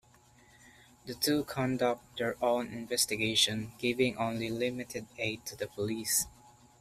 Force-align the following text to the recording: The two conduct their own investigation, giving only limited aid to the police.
The 1.05 1.13
two 1.13 1.43
conduct 1.43 2.17
their 2.17 2.35
own 2.43 2.73
investigation, 2.73 3.73
giving 3.77 4.17
only 4.17 4.49
limited 4.49 5.05
aid 5.19 5.45
to 5.45 5.55
the 5.55 5.67
police. 5.67 6.25